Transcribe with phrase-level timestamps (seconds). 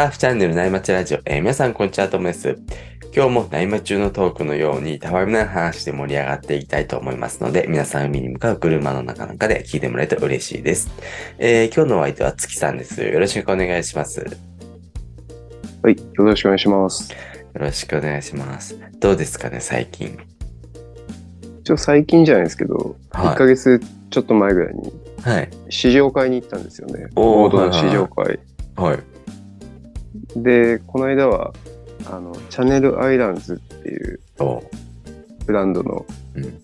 [0.00, 2.56] ターフチャンネル内町ラジオ、えー皆さんこんにちは、ともです。
[3.14, 10.88] 今日も内町中のトークのように、たわみない話で盛り上がっていきたいと思いますので、皆さん海に向かう車の中なんかで聞いてもらえると嬉しいです。
[11.38, 13.02] えー今日のお相手は月さんです。
[13.02, 14.20] よろしくお願いします。
[14.20, 14.26] よ
[15.82, 17.14] はい、よろしくお願いします。
[17.52, 18.78] ろしくお願いします。
[19.00, 20.16] どうですかね、最近。
[21.62, 23.78] ちょ最近じゃないですけど、はい1ヶ月
[24.08, 25.50] ちょっと前ぐらいにはい。
[25.68, 27.08] 試乗会に行ったんですよね。
[27.12, 28.38] ボードの試乗会。
[28.76, 29.09] はい。
[30.36, 31.52] で、この間は、
[32.06, 34.62] あの、チャンネルアイランズっていうお
[35.46, 36.58] ブランドのうん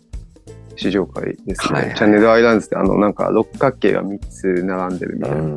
[0.79, 1.79] 試乗会ですね。
[1.79, 5.37] はいはいチャンネルアイランズってあの、なんか六角形が3つ並んでるみたいな。
[5.39, 5.57] うん。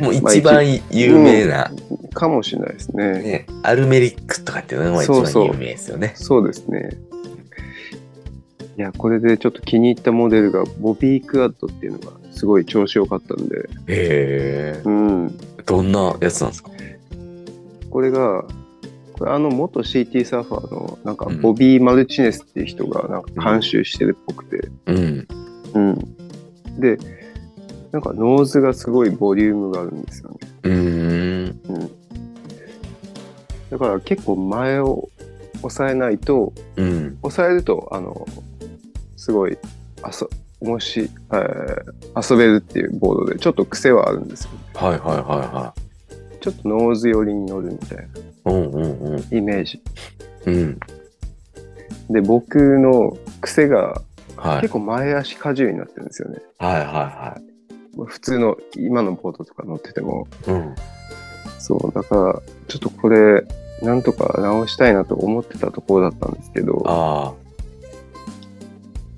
[0.00, 1.70] もう一番有名な、
[2.12, 3.12] かもしれないですね。
[3.22, 6.12] ね、アルメリックとかっていうのが一そうそう番有名ですよね。
[6.16, 6.90] そうですね。
[8.76, 14.82] いや、これでちょっと気に入ったモデルが、ボビークアッドっていうのがすごい調子良かったんで、へえ。
[14.84, 15.38] うん。
[15.66, 16.70] どんなやつなんですか？
[17.98, 18.44] これが、
[19.14, 25.28] これあの元 CT サーファーのなんかうんボビー・マルチネスっていう人がなんか監修してるっぽくて、うん。
[25.74, 26.80] うん。
[26.80, 26.96] で、
[27.90, 30.38] なんかノーズがすごいボリュームがあるんですよね。
[30.62, 31.60] うーん。
[31.70, 31.90] うん。
[33.70, 35.08] だから結構前を
[35.64, 37.18] 押さえないと、うん。
[37.24, 38.28] 押さえると、あの、
[39.16, 39.58] すごい、
[40.02, 40.30] あそ、
[40.62, 44.58] もし、えー遊べるっていうボードで、ちょっと癖はあるんですよ、ね。
[44.74, 45.74] はいはいはいは
[46.40, 48.00] ちょっとノーズ寄りに乗るみたいい。
[48.46, 49.16] うんうんうん。
[49.16, 49.82] なイメージ。
[50.46, 50.80] うん。
[52.10, 54.02] で、僕の癖が
[54.38, 54.60] はい。
[54.60, 56.38] 結構前足荷重になってるんですよね。
[56.58, 57.40] はいは
[58.06, 60.28] 普通の今のボードとか乗ってても。
[60.46, 60.60] いはい。
[60.60, 60.74] うん。
[61.58, 63.44] そう、だから、ちょっとこれ、
[63.82, 67.32] なんとか直したいなと思ってたところだったんですけど、あ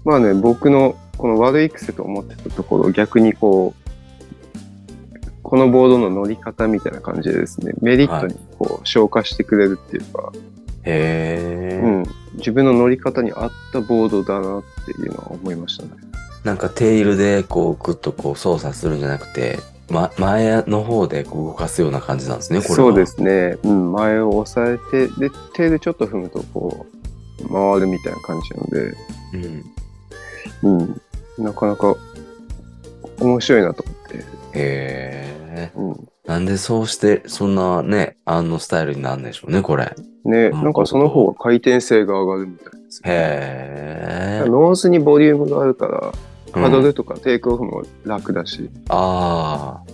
[0.05, 3.80] まあね、僕のこの悪い癖と思ってたところを逆にこう、
[5.50, 10.38] このボードの乗り方みたいな感じでですね、メリットにこう消化してくれるっていうか、あ。
[10.84, 11.80] へえ。
[11.83, 12.05] うん、
[12.36, 15.90] 自分の乗り方に合ったボードだなっていうのは思いましたね。
[16.44, 19.58] なんかテールでこうグッとこう操作するんじゃなくて、
[19.90, 22.77] ま、前の方でこう動かすような感じなんですね、これは。
[22.77, 23.06] そうで。
[23.06, 23.58] すね。
[23.64, 26.86] うん、前を押さえて、で、手でちょっと踏むとこ
[27.40, 28.94] う、回るみたいな感じなので、
[30.62, 30.78] うん。
[30.78, 31.96] うん、なかなか
[33.18, 34.39] 面白いなと思って。
[34.55, 35.72] へえ。
[35.77, 39.92] うんなんでそうして、そんなね、あのスタイルになるんでしょうね、これ。
[40.24, 43.11] ね、うんなんかその方が回転性が上がるみたいですね。
[43.11, 44.48] へえ。
[44.48, 46.12] ノーズにボリュームがあるから、
[46.52, 49.90] パドうんルとかテイクオフも楽だし、ああ。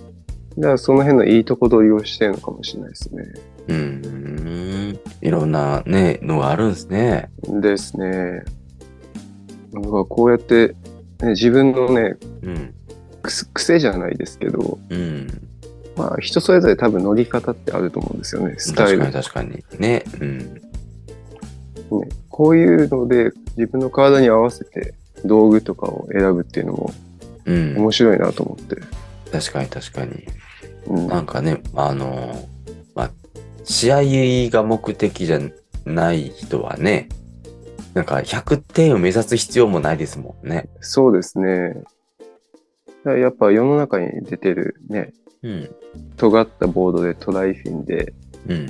[0.58, 3.24] だからその辺のいいとこ取りをしてるのかもしれないですね。
[3.68, 5.00] うーん。
[5.22, 7.30] いろんなね、のがあるんですね。
[7.48, 8.44] ですね。
[9.72, 10.74] なんかこうやって、
[11.22, 12.74] ね、自分のね、うん。
[13.26, 15.26] 癖じゃないですけど、うん。
[15.96, 18.98] まあ人それぞれ多分乗り方ってあると思うんですよね、スタイル。
[18.98, 19.80] 確かに確かに。
[19.80, 20.04] ね。
[20.20, 20.38] うん。
[20.38, 20.60] ね、
[22.28, 24.94] こういうので自分の体に合わせて
[25.24, 26.92] 道具とかを選ぶっていうのも
[27.46, 27.76] うん。
[27.78, 28.76] 面白いなと思って。
[29.32, 30.24] 確かに確かに。
[30.86, 32.48] うん、なんかね、あの、
[32.94, 33.10] まあ、
[33.64, 35.40] 試合が目的じゃ
[35.84, 37.08] ない人はね、
[37.94, 40.68] なんか100点を目指す必要もないですもんね。
[40.80, 41.74] そうですね。
[43.12, 45.12] やっぱ世の中に出てるね、
[45.42, 45.70] うん。
[46.16, 48.12] 尖ったボードでトライフィンで、
[48.48, 48.66] うん。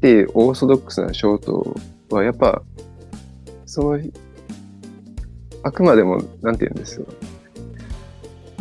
[0.00, 1.76] で、オーソドックスなショート
[2.10, 2.62] はやっぱ、
[3.66, 4.00] その、
[5.62, 7.06] あくまでも、なんて言うんですよ。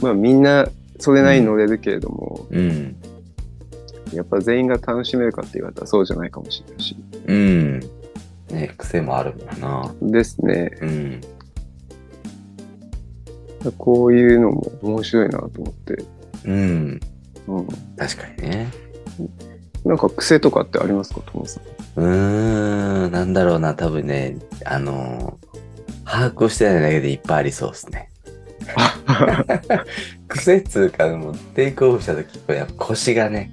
[0.01, 0.67] まあみんな
[0.99, 2.95] それなりに乗れるけれども、うん。
[4.13, 6.95] やっぱ全員が楽しめるかって言われたらそうじゃないかもしれないし。
[7.27, 7.79] うん。
[8.49, 9.93] ね、癖もあるもんな。
[10.01, 10.71] ですね。
[10.81, 11.21] うん。
[13.77, 16.03] こういうのも面白いなと思って。
[16.45, 16.99] うん。
[17.47, 17.67] うん、
[17.97, 18.72] 確かにね。
[19.85, 21.63] なんか癖とかってありますか、トモさん？
[22.01, 23.11] うーん。
[23.11, 25.37] なんだろうな、多分ね、あの
[26.05, 28.09] 把握してないだけでいっぱいありそうですね。
[30.28, 33.52] 癖っつうか、もうテイクオフした時、やっぱ腰がね、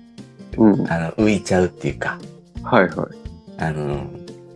[0.56, 0.92] うん。
[0.92, 2.18] あの、浮いちゃうっていうか、
[2.62, 3.06] はいはい。
[3.58, 4.06] あの、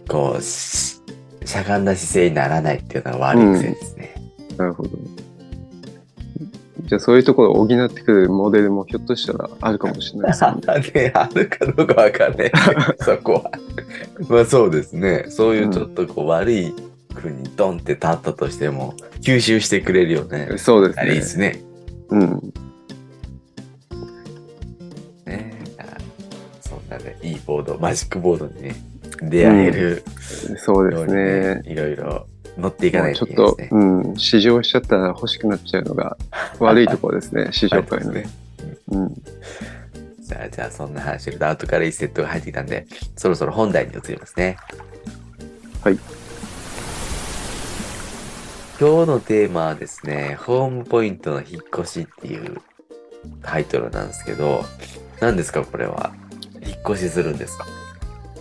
[0.09, 1.01] こう、し
[1.45, 4.15] しゃがんだ姿勢にならないっていうのは悪い癖ですね。
[4.57, 4.91] なるほど。
[6.81, 11.03] じゃあそういうところを補ってくるモデルもひょっとしたらあるかもしれないですね。
[11.05, 12.53] ね、 あるかどうかわかんない。
[13.01, 13.51] そこは。
[14.29, 15.27] まあそうですね。
[15.29, 16.75] そういうちょっとこう悪い
[17.15, 20.49] 風にドンって立ったとしても、吸収してくれるよね。
[20.57, 21.27] そうですあれいいでね。
[21.27, 21.63] すね。
[22.09, 22.53] うん。
[25.27, 25.55] ね
[26.61, 28.77] そんなね、いいボード、マジックボードにね、
[29.23, 30.03] 出会える
[30.57, 32.27] そうですようにねね。、いろいろ
[32.59, 36.17] 乗っていかないもうちょっとといけないですね。、うん、試乗しちゃったら欲しくなっちゃうのが
[36.61, 38.13] 悪いところですね、 試乗会の。
[38.13, 38.29] ね
[38.91, 39.09] うん。
[39.11, 40.49] した。
[40.51, 44.57] じゃあそんな話してると後からいいセットが入ってきたんで、そろそろ本題に移りますね。
[45.83, 45.99] はい。
[48.81, 52.59] 今日のテーマはですね、ホームポイントの引っ越しっていう
[53.43, 54.65] タイトルなんですけど、
[55.21, 56.13] 何ですかこれは？
[56.67, 57.67] 引っ越しするんですか？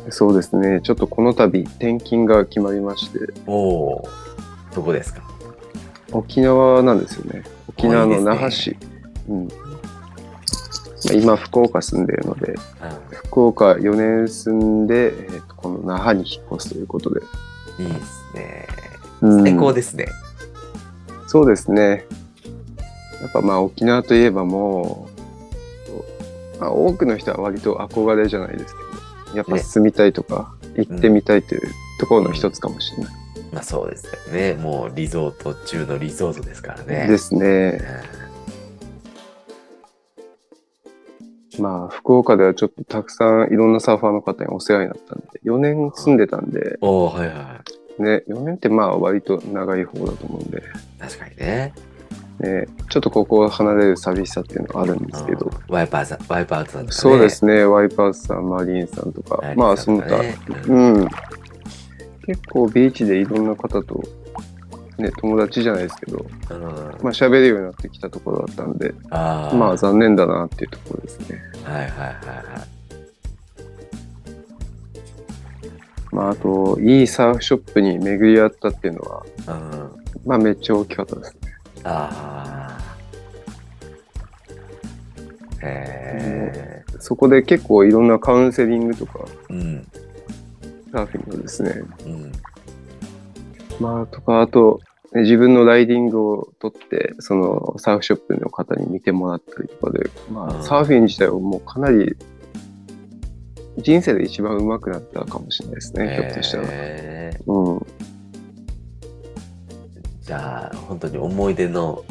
[0.09, 0.81] そうですね。
[0.81, 4.09] ちょっとこの度転勤が決まりまして、おお、
[4.75, 5.21] どこですか？
[6.11, 7.43] 沖縄なんですよね。
[7.69, 8.75] 沖縄の那覇市。
[9.29, 9.47] うん。
[9.47, 9.53] ま
[11.11, 12.55] あ、今、福岡住んでいるので、
[13.25, 17.21] 福岡4年住んで、えーとこの那覇に引っ越すということで。
[17.79, 18.67] うん、いいですね。
[19.21, 20.07] うん最高ですね。
[21.27, 22.05] そうですね。
[23.21, 25.07] やっぱまあ沖縄といえばも
[26.57, 28.87] う、まあ、多くの人は割と憧れじゃないですけど、
[29.35, 31.61] やっぱ住みたいとか、行ってみたいという
[31.99, 33.13] ところの一つかもしれない。
[33.51, 34.53] まあそうですよね。
[34.53, 37.07] もうリゾート中のリゾートですからね。
[37.07, 37.81] ですね。
[41.59, 47.61] まあ福岡ではちょっとたくさんいろんなサーファーの方にお世話になったんで、4年住んでたんで、おおはいは
[47.99, 48.01] い。
[48.01, 50.63] ね、4年ってまあ割と長い方だと思うんで、
[50.99, 51.73] 確かにね。
[52.41, 56.87] ね、ちょっとここを離れる寂しさっていうのはあるんですけど、うんワイパーさん、ワイパーさんとかね。
[56.91, 60.17] そうですね、ワイパーズさん、マリンさんとか、マリンさんとかね。
[60.17, 61.07] まあその他、うんうん。
[62.25, 64.03] 結構ビーチでいろんな方と、
[64.97, 66.61] ね、友達じゃないですけど、うん。
[66.61, 66.77] まあ
[67.13, 69.55] 喋るようになってきたところだったんで、ああ。
[69.55, 71.39] まあ残念だなっていうところですね。
[71.63, 72.15] はいはいはいはい。
[76.11, 79.91] まああと、いいサーフショップに巡り合ったっていうのは、うん。
[80.25, 81.40] まあめっちゃ大きかったですね。
[81.83, 82.81] ああ。
[85.63, 86.83] へえ。
[86.99, 89.87] そこで結構いろんなカウンセリングとか、うん。
[90.91, 92.31] サーフィンのですね、うん。
[93.79, 94.81] まあとか、あと、
[95.13, 102.15] ね自分のライディングを取って、そのサーフショップの方に見てもらったりとかで、まうんあサーフィン自体はもうかなり
[103.77, 106.63] 人生で一番上手くなったかもしれないですね、ひょっとしたら。
[107.47, 107.87] うん。
[110.31, 112.05] じゃあ、本当に思い出の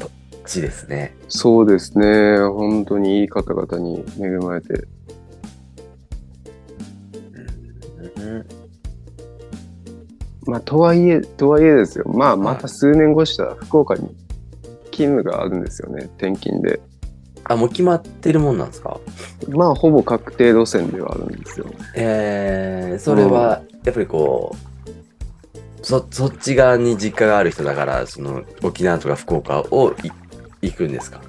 [0.44, 1.16] 地ですね。
[1.28, 2.36] そうですね。
[2.36, 4.74] 本当にいい方々に恵まれて。
[8.18, 8.46] うん。
[10.44, 12.04] まあ、とはいえ、とはいえですよ。
[12.12, 14.14] まあ、また数年後したら福岡に
[14.90, 16.78] 勤務があるんですよね、転勤で。
[17.44, 19.00] あ、もう決まってるもんなんですか？
[19.48, 21.64] まあ、ほぼ確定路線ではあるんですよ。
[21.96, 24.69] えー、それは、やっぱりこう、
[25.82, 30.10] そ、そっち側に実家がある人だから、その、沖縄とか福岡をい
[30.62, 31.20] 行くんですか？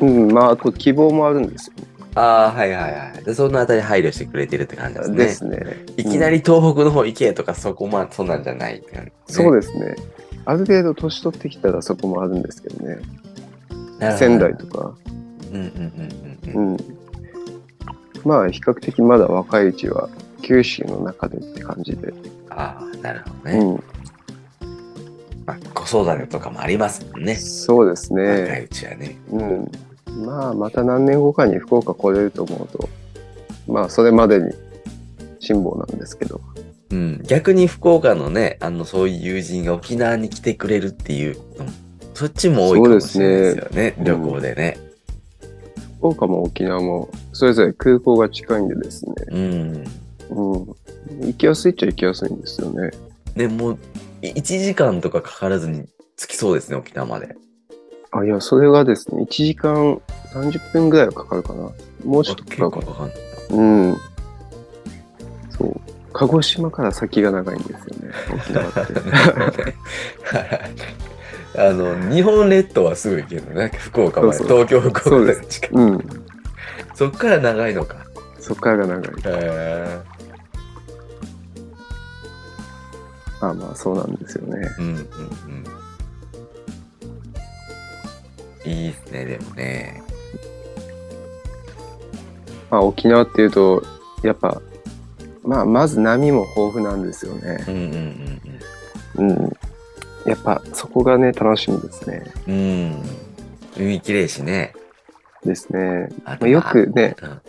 [0.00, 1.74] うん、まあ、あと希望もあるんですよ。
[2.14, 3.24] ああ、はいはいはい。
[3.24, 5.56] で、そのあたり配慮してくれてるって感じですね。
[5.58, 5.84] ですね。
[5.98, 9.12] いきなり東北の方行けとか、そこまで、そんなんじゃないって感じ、ね。
[9.26, 9.94] そうですね。
[10.46, 12.98] ある程度年取ってきたらそこもあるんですけどね。
[14.16, 14.94] 仙台とか。
[15.52, 16.74] うんうんうんうんうん。
[16.74, 16.76] うん。
[18.24, 20.08] まあ、比較的まだ若いうちは
[20.42, 22.12] 九州の中でって感じで。
[22.50, 23.58] ああ、なるほどね。
[23.58, 23.84] うん。
[25.46, 27.36] まあ、子育てとかもありますもんね。
[27.36, 28.60] そうです若ね。
[28.62, 29.16] いうちはね。
[29.30, 29.70] うん。
[30.24, 32.88] まあ、また何年後かに福岡来れると思うと、
[33.68, 34.50] まあ、それまでに
[35.38, 36.40] 辛抱なんですけど。
[36.90, 37.22] うん。
[37.22, 41.66] 逆に福岡のね、あの、そういう友人が沖縄に来てくれるっていうの、
[42.14, 43.70] そっちも多いかもしれないですよね。
[43.70, 44.78] すね旅行でね。
[45.98, 49.14] 福岡も沖縄もそれぞれ空港が近いんでですね。
[49.28, 49.84] うん。
[50.30, 50.76] うん。
[51.20, 52.90] 行きやすいっちゃ行きやすいんですよね。
[53.34, 53.78] でもう、
[54.22, 55.86] い1時間とかかからずに
[56.16, 57.36] 着きそうですね、沖縄まで。
[58.10, 60.00] あ、いや、それがですね、1時間
[60.32, 61.70] 30分ぐらいはかかるかな。
[62.04, 62.86] もうちょっとかかるかな。
[62.86, 63.16] かかんない。
[63.50, 63.96] うん。
[65.50, 65.80] そう。
[66.12, 68.72] 鹿児島から先が長いんですよね、沖縄っ
[69.52, 69.74] て。
[71.58, 73.70] あの、日本列島はすぐ行けるのね。
[73.78, 74.38] 福岡まで。
[74.44, 75.70] 東京、福岡まで近い。
[75.72, 76.06] うん。
[76.94, 77.96] そっから長いのか。
[78.40, 79.12] そっからが長い。
[79.26, 80.00] へ
[83.40, 84.68] あまあ、そうなんですよね。
[84.78, 85.00] ーうんうんう
[88.68, 88.72] ん。
[88.72, 90.02] いいですね、でもね。
[92.70, 93.82] まあ、沖縄っていうと、
[94.22, 94.60] やっぱ、
[95.42, 97.64] まあ、まず波も豊富なんですよね。
[97.68, 97.82] うんうん
[99.18, 99.52] うんうん。
[100.26, 102.24] やっぱ、そこがね、楽しみですね。
[102.48, 102.54] うん。
[102.54, 103.02] うん。
[103.76, 104.72] 海きれいしね。
[105.44, 106.08] ですね。
[106.24, 107.40] あまあ、よくね、うん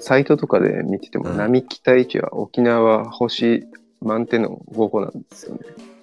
[0.00, 3.66] サイトとかで見てても、うん波期待値は沖縄は星
[4.00, 5.60] 満点の5個なんですよね。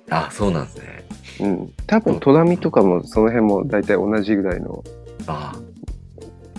[0.09, 1.03] あ、そうなんですね。
[1.41, 1.73] うん。
[1.87, 4.83] 多分、トラミとかもその辺も大体同じぐらいの
[5.27, 5.55] あ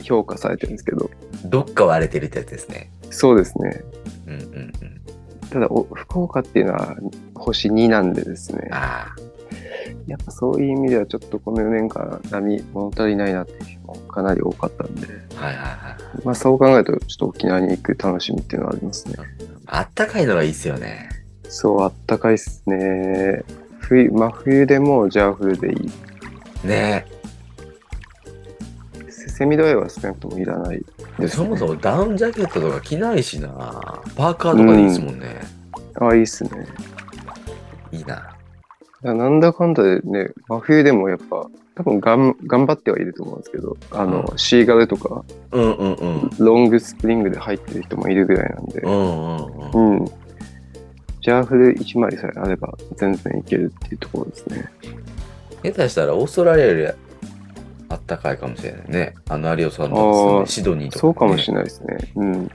[0.02, 1.10] 評価されてるんですけど、
[1.44, 2.90] どっか割れてるってやつですね。
[3.10, 3.82] そうですね。
[4.26, 4.72] うんうんうん。
[5.50, 6.96] ただ、お福岡っていうのは
[7.34, 8.68] 星2なんでですね。
[8.72, 9.14] あ
[10.06, 16.24] やっぱそういう意味ではちょっとこの4年間波物足りないなっていう日もかなり多かったんで、はいはいはい。
[16.24, 19.14] まあそう考えるとちょっと沖縄に行く楽しみっていうのはありますね。
[19.66, 21.08] あったかいのがいいっすよね。
[21.48, 23.42] そう、あったかいっすね。
[23.78, 26.66] 冬、真冬でもジャーフルでいい。
[26.66, 27.06] ね
[29.08, 30.84] セセミドライは少なくともいらないで
[31.16, 31.28] す、ね。
[31.28, 33.48] そもそもダウンジャケットとか着ないしな。
[34.16, 35.40] パーカーとかでいいですもんね。
[36.00, 36.50] あ、いいっすね。
[37.92, 38.36] いいな。
[39.06, 46.30] らなんだかんだでね、真冬でもやっぱ、多分がん頑張ってはいると思うんですけど、あの、うシーガルとか、うんうんうん。
[46.38, 49.98] ロングスプリングで入ってる人もいるぐらいなんで、うんうんうん。
[50.00, 50.10] うん。
[51.26, 54.70] ジャーフル1枚さえあれば全然いけるっていうところですね。
[55.64, 56.86] 下手したらオーストラリアより
[57.88, 59.14] あったかいかもしれないね。
[59.28, 61.98] あの有オさんのシドニーとか、そうかもしれれないですね。
[62.14, 62.50] うん。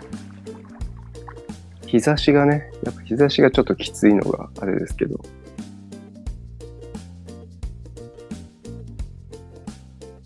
[1.85, 5.15] 日差しがね、やっぱ日差しがちょっときついのがあれですけど。
[5.15, 5.19] い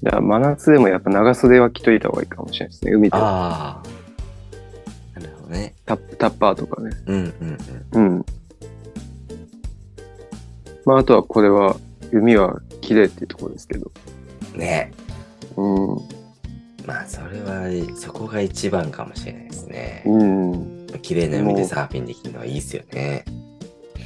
[0.04, 2.92] や、真夏でもやっぱ長袖は着といた方がいいかもしれないですね。
[2.92, 3.95] 海でああ。
[5.86, 6.92] タップタッパーとかね。
[7.08, 7.58] うんうん
[7.94, 8.18] うん。
[8.18, 8.26] うん。
[10.86, 11.78] まあ、あとはこれは、
[12.12, 13.92] 海は綺麗っていうところですけど。
[14.56, 14.92] ね
[15.58, 15.98] うん。
[16.86, 20.04] まあそれはそこが一番かもしれないですね。
[20.06, 20.88] うん。
[21.02, 23.26] 綺麗な海でサーフィンできるのはいいですよね。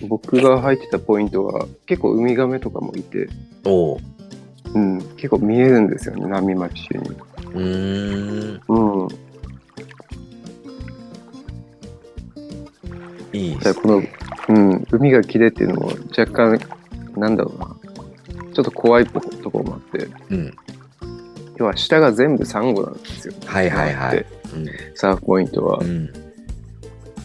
[0.07, 3.27] 僕が入ってたポイントは、結構ウミガメとかもいて、
[3.65, 3.99] おう。
[4.73, 5.01] うん。
[5.17, 7.09] 結構見えるんですよね、波巻き中に。
[7.09, 8.61] うーん。
[8.67, 9.07] うん。
[13.33, 14.13] いいっすじゃあこのね。
[14.49, 14.87] うん。
[14.91, 16.59] 海が綺麗っていうのも若干、
[17.17, 17.75] なんだろうな。
[18.53, 20.53] ちょっと怖いとこところもあって、うん。
[21.57, 23.33] 要は下が全部サンゴなんですよ。
[23.45, 24.25] はいはいはいで。
[24.95, 25.83] サーフポイントはう。
[25.83, 26.11] ん。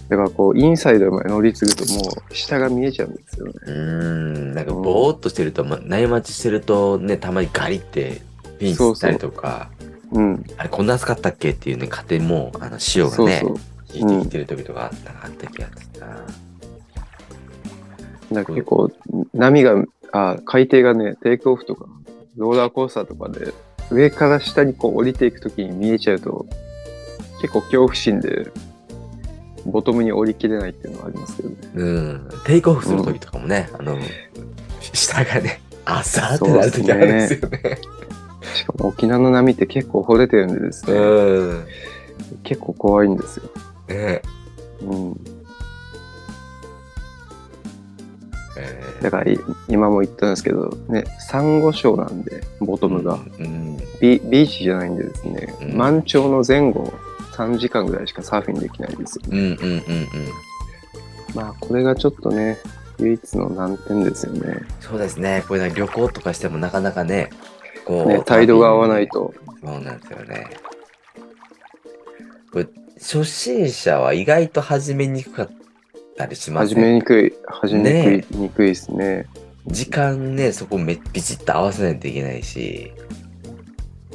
[0.08, 3.52] だからこう、インサイドまで乗り継ぐともう下が見えちゃうんですよね。
[3.66, 4.54] うーん。
[4.54, 8.20] なんかぼーっとしてると、まあ、内待ちしてるとね、たまにガリって
[8.58, 9.70] ピンしたりとか、
[10.12, 10.44] うん。
[10.58, 13.73] あれこんな暑かったっけっていうね、勝手にもう、あの、潮がね、そうそう。
[13.94, 16.06] 引いてきてる時とかあった,、あった気がするな。
[18.32, 18.90] だから結構、
[19.34, 21.86] 波が、あ、海底がね、テイクオフとか、
[22.36, 23.52] ローラーコースターとかで、
[23.90, 26.46] 上から下にこう降りていくときに見えちゃうと、
[27.40, 28.50] 結構恐怖心で、
[29.66, 31.56] ボトムに降りきれないっていうのはありますけどね。
[31.74, 32.28] うん。
[32.44, 33.96] テイクオフする時とかもね、あの、
[34.80, 37.78] 下がね、朝ってなる時あるんですよね。
[38.54, 41.66] しかも沖縄の波って結構掘れてるんでですね、うん。
[42.42, 43.44] 結構怖いんですよ。
[43.88, 44.22] ね
[44.80, 45.20] うん。
[48.56, 49.38] えだからい
[49.68, 53.18] 今も言ったんですけど、ね、サンゴ礁なんで、ボトムが。
[53.38, 53.76] うん。
[54.00, 56.92] ビビーチじゃないんでですね、うん満潮の前後
[57.32, 59.38] 3時間ぐらいしかサーフィンできないんですよね。
[59.38, 59.78] うんうんうんうん。
[61.34, 62.58] まあ、これがちょっとね、
[62.98, 64.60] 唯一の難点ですよね。
[64.80, 65.42] そうですね。
[65.48, 67.30] これ旅行とかしてもなかなかね、
[67.84, 68.08] こう。
[68.08, 69.08] ね、態度が合わない。
[69.08, 69.34] と。
[69.64, 70.46] そうなんですよね。
[72.96, 75.50] 初心者は意外と始めにくかっ
[76.16, 76.94] たりします始めね。
[76.94, 79.26] にくい、始めにくい、にくいですね。
[79.66, 82.92] 時間ね、そこめビチッと合わせないといけないし、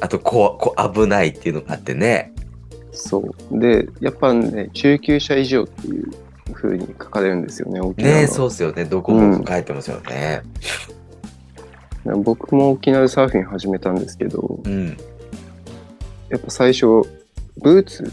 [0.00, 2.32] あとこう、こう危ないっていうのがあってね。
[2.92, 3.58] そう。
[3.58, 6.10] で、やっぱね、中級者以上っていう
[6.54, 8.20] 風に書かれるんですよね、沖縄の。
[8.22, 8.84] ねそうっすよね。
[8.84, 10.42] どこも書いてますよね。
[12.24, 14.96] 僕も沖縄でサーフィン始めたんですけど、うん。
[16.30, 16.86] やっぱ最初、
[17.58, 18.10] ブーツ、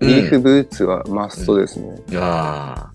[0.00, 2.00] リーフブーツはマストですね。
[2.16, 2.90] あ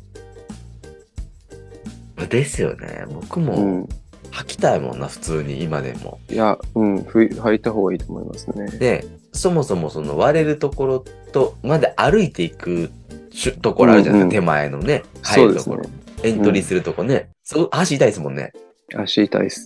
[2.18, 2.26] あ。
[2.26, 3.06] ですよね。
[3.10, 3.90] 僕もうん。
[4.32, 6.20] 履きたいもんな、普通に今でも。
[6.30, 8.70] いや、うん、ふい履いた方がいいと思いますね。
[8.78, 12.92] で、そもそもその割れるところと、まで歩いていく
[13.62, 15.04] ところあるじゃないですか、うんうん手前のね。
[15.22, 15.84] 入るところ。。
[16.24, 17.30] エントリーするとこね。
[17.44, 18.52] そう足痛いですもんね。
[18.96, 19.66] 足痛いっす。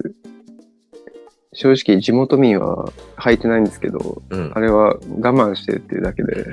[1.60, 4.62] 正直、地元民は履いてないんですけど、うんあ。
[4.62, 6.46] れは我慢してるっていうだけで、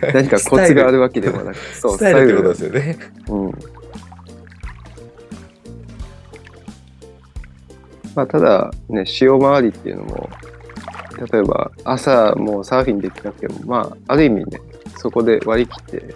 [0.14, 2.98] 何かコツがあるわけでもなく、そう、スタイルってことスですよね。
[3.28, 3.52] うん。
[8.14, 10.30] まあ、ただ、ね、潮回りっていうのも、
[11.30, 14.62] 例えば朝もうサーフィンできなくても、まあ、ある意味ね、
[14.96, 16.14] そこで割り切って、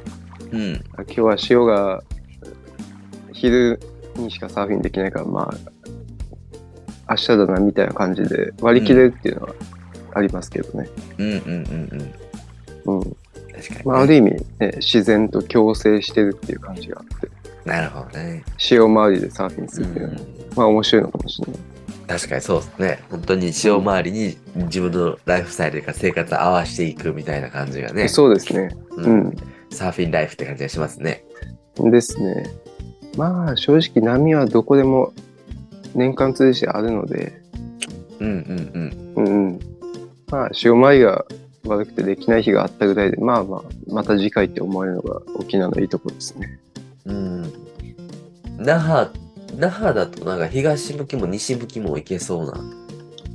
[0.53, 0.73] うん。
[0.97, 2.03] あ今日は潮が
[3.35, 3.79] 昼
[4.17, 5.80] にしかサーフィンできないから、まあ、
[7.11, 9.55] 明日だなみたいな感じで割り切れるっていうのは
[10.15, 10.89] ありますけどね。
[11.19, 12.15] うんうんうん
[12.87, 12.99] うん。
[12.99, 13.17] うん。
[13.53, 17.29] 確かに、まあ、ある意味、ね、自然と共生してるっていう感じがあって、
[17.65, 18.45] なるほどね。
[18.57, 20.27] 潮回りでサーフィンすうるっていうのは、ん
[20.57, 21.61] まあ面白いのかもしれない。
[22.09, 22.99] 確かにそうですね。
[23.11, 28.09] 本当に潮回りに自分のライフスタイルとか生活を合わせていくみたいな感じがね。
[28.09, 28.75] そうですね。
[28.97, 29.37] ううん。
[29.71, 31.25] サーフィンライフって感じがしますね。
[31.77, 32.51] ですね。
[33.17, 35.13] まあ正直波はどこでも
[35.95, 37.41] 年間通じてあるので、
[38.21, 39.61] うんうんうんうん。
[40.31, 41.25] まあ、潮回りが
[41.67, 46.59] 悪くてできない日があったぐらいで、まあまあ、また次回って思えるのが沖縄のいいところですね。
[47.05, 47.43] うん。
[47.43, 47.53] うん。
[48.59, 49.11] 那覇、
[49.57, 52.80] 那覇だとなんか東向きも西向きも行けそうな。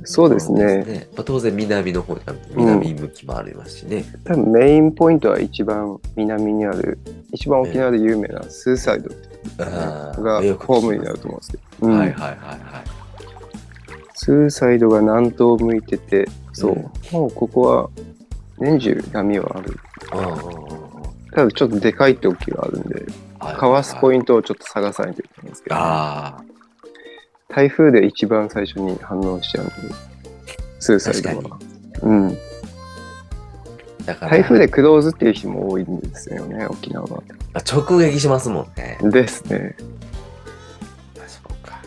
[0.06, 1.08] そうですね。
[1.14, 4.04] まあ、当然南の方にある南向きもありますしね。
[4.24, 6.98] 多分メインポイントは一番南にある、
[7.32, 9.10] 一番沖縄で有名なスーサイド
[9.58, 11.86] がホームになると思うんですけど。
[11.88, 12.96] うんはいはいはいはい。
[14.14, 16.82] スーサイドが南東を向いてて、そう、うん
[17.12, 17.90] もうここは
[18.58, 19.78] 年中波はある。
[20.12, 23.04] ああただちょっとでかい時があるんで、
[23.38, 26.42] かわすポイントをちょっと探さないといけないんですけど、あ
[27.48, 29.72] 台風で一番最初に反応しちゃうんで、
[30.78, 31.58] スーサイド確は。
[32.02, 32.28] うん。
[32.28, 32.32] あ。
[34.04, 37.22] だから、台風でクローズっていう人も多いんですよね、沖縄は。
[37.54, 38.98] あ直撃しますもんね。
[39.02, 39.76] ですね。
[41.18, 41.80] あそうか。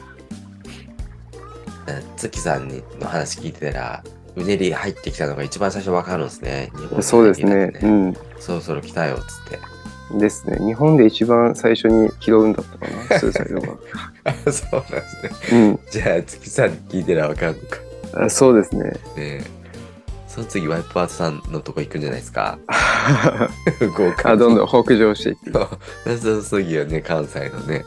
[1.87, 4.03] え月さんにの話聞いてたら、
[4.35, 6.71] うねり入ってきたのが一番最初わかるんですね。
[6.75, 7.71] 日本そうですね。
[7.81, 7.87] う。
[7.87, 9.59] うんそろそろ来たよ、つって。
[10.15, 10.19] ん。
[10.19, 10.57] ですね。
[10.65, 13.67] 日本で一番最初に拾うんだったかな、 スーサイドが。
[14.25, 15.01] あそうなんで
[15.41, 15.59] すね。
[15.59, 18.25] うんじゃあ、月さんに聞いてたらわかるのか。
[18.25, 18.29] あ。
[18.29, 18.83] そうですね。
[18.83, 19.43] ねえ
[20.27, 22.59] その次、ワイプアートさんのとこ行くんじゃないですか？
[23.97, 26.17] 豪華あ、どんどん北上していって。
[26.17, 27.83] その次はね、関西のね、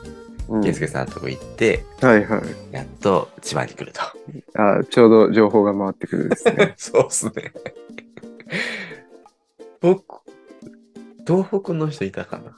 [0.48, 2.74] うんケイスケさんのとこ行って、はいはい。
[2.74, 4.00] やっと千葉に来ると。
[4.60, 6.74] あ、ちょうど情報が回ってくるですね。
[6.76, 7.52] そうっすね。
[9.80, 10.20] 僕、
[11.26, 12.56] 東北の人いたかな？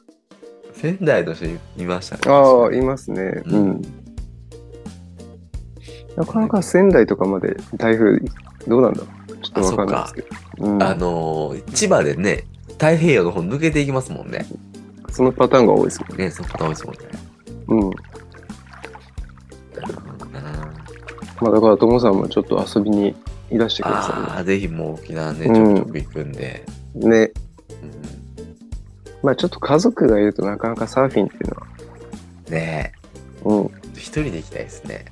[0.72, 2.22] 仙台の人いいましたね。
[2.26, 3.42] ああ、いますね。
[3.46, 3.82] ううんん。
[6.16, 8.18] なかなか仙台とかまで台風、
[8.68, 9.36] どうなんだろう？
[9.38, 10.28] ちょっとわかんないですけど。
[10.66, 14.46] うんあのー千葉でね、太平洋の方抜けていきますもんね。
[15.10, 16.24] そのパターンが多いですよね。
[16.24, 17.00] ね、そのパターン多いですもんね。
[17.68, 17.90] うん。
[21.40, 23.14] まあだから、ともさんもちょっと遊びに
[23.50, 26.64] いらしてくだあさあ、ぜひもう沖縄ね、うんちょくちょく行くんで。
[26.94, 27.20] いね。
[27.26, 27.32] ね。
[29.24, 31.66] うんまあちょっと家族がいるとなかなかサーフィンっていうのは、
[32.50, 32.92] ね
[33.44, 33.66] うん。
[33.66, 35.06] え、一人で行きたいですね。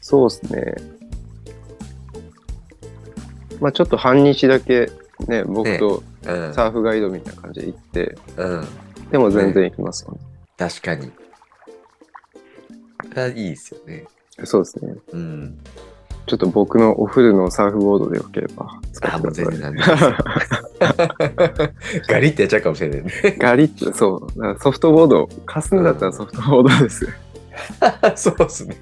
[0.00, 0.74] そうですね。
[3.60, 4.90] まあちょっと半日だけ
[5.28, 6.54] ね、僕とうん。
[6.54, 8.66] サーフガイドみたいな感じで行って、うん。
[9.12, 10.18] でも全然行きますよね。
[10.56, 11.12] 確かに。
[13.14, 14.06] がいいですよね。
[14.44, 14.94] そうですね。
[15.12, 15.58] うん。
[16.26, 19.60] ちょっと僕のお風呂のサーフボードでよければ使あ、ってくもう全ださ然い。
[19.62, 19.82] なんで。
[22.08, 23.12] ガリってやっちゃうかもしれないね。
[23.38, 24.58] ガリッと、そう。
[24.60, 27.06] ソフトボード、貸すんだったらソフトボードです。
[28.16, 28.76] そうっすね。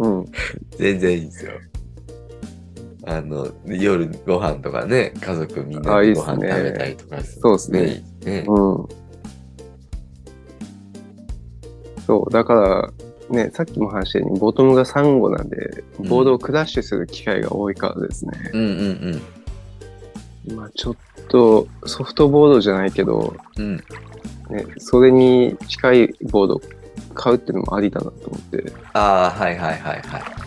[0.00, 0.24] うん。
[0.78, 1.52] 全然いいですよ。
[3.06, 7.82] あの、夜ご飯とかね、家族みんなでご飯食べたりとかそうっすね。
[8.24, 8.42] ね。
[8.42, 8.88] ねうん。
[12.06, 12.90] そう、だから、
[13.30, 18.32] ね、さっきも話したように、ボトムがサンゴなんで、ボードをクラッシュする機会が多いからですね。
[18.52, 19.22] うんうん
[20.56, 20.96] まあちょっ
[21.28, 23.64] と、ソフトボードじゃないけど、うん。
[24.50, 24.56] うん。
[24.56, 26.60] ね、それに近いボード
[27.14, 30.40] 買うっていうのもありだなと思って、ああ、はいはいはいはい。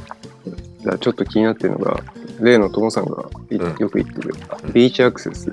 [0.85, 2.03] らちょっと気になってるのが、
[2.41, 5.51] 例のともさんがいうんよく言ってる、うんビーチアクセス。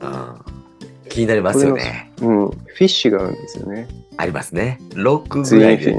[0.00, 2.12] あー気になりますよね。
[2.20, 3.88] うん、フィッシュがあるんですよね。
[4.16, 4.78] ありますね。
[4.90, 5.96] 6ツイぐらいで。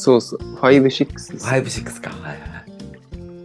[0.00, 1.34] そうそう、5、6です。
[1.34, 2.10] 5、6か。
[2.10, 2.64] はいは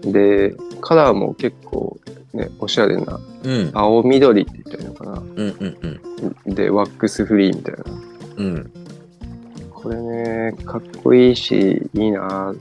[0.06, 0.14] い。
[0.14, 1.98] で、カラーも結構
[2.34, 3.72] ね、おしゃれな、うん。
[3.74, 5.12] 青緑って言ったらいいのかな。
[5.20, 6.00] うんうん
[6.46, 6.56] うん。
[6.56, 7.84] で、ワックスフリーみたいな。
[8.38, 8.72] うん。
[9.74, 12.56] これね、かっこいいし、いいなっ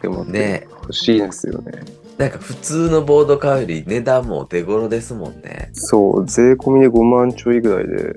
[0.00, 1.72] て思ってね欲しいですよね。
[2.16, 5.68] なんか普通のボード買うより値段もお手頃ですもんね。
[5.74, 8.16] そう、税込みで5万ちょいぐらいで、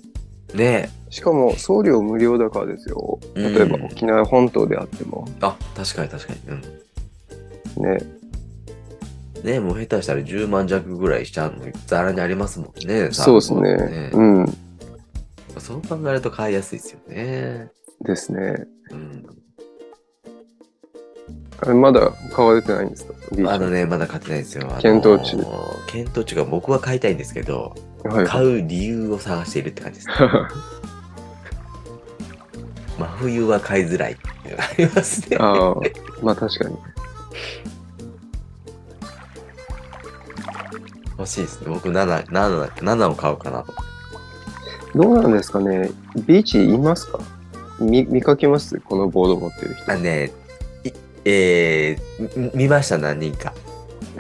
[0.54, 3.20] ねしかも送料無料だからですよ。
[3.36, 5.28] 例えばうん沖縄本島であっても。
[5.42, 6.40] あ、確かに確かに。
[6.48, 6.62] うん。
[7.84, 8.00] ね、
[9.44, 13.10] ねもう下手したら10万弱ぐらいしちゃうのざらにありますもんね。
[13.12, 14.12] そうですサーフボードね。
[14.14, 14.58] うん。
[15.60, 17.72] そう考えると買いやすいですよね。
[18.06, 18.68] ですね。
[18.92, 19.26] うん。
[21.62, 23.14] あれまだ買われてないんですか？
[23.48, 24.68] あのね、まだ買ってないんですよ。
[24.80, 25.38] 検討中。
[25.88, 28.26] 検討中が僕は買いたいんですけど、はい。
[28.26, 30.08] 買う理由を探しているって感じです。
[33.00, 35.38] 真冬は買いづらいっていうのがありますね。
[35.40, 35.76] ああ、
[36.22, 36.78] まあ確かに。
[41.18, 41.68] 欲しいですね。
[41.70, 43.74] 僕7、7、7を買おうかなと。
[44.96, 45.92] どうなんですかね？
[46.26, 47.20] ビーチいますか？
[47.80, 48.80] 見見かけます？
[48.80, 49.92] このボード持ってる人。
[49.92, 50.32] あね、
[50.84, 50.90] い
[51.26, 53.54] えー、み見ました、何人か。